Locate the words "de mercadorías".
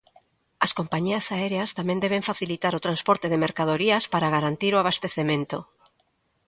3.29-4.03